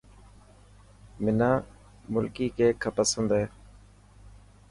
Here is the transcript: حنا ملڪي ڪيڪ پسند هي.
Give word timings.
حنا 1.21 1.49
ملڪي 2.15 2.47
ڪيڪ 2.57 2.81
پسند 2.97 3.29
هي. 3.39 3.45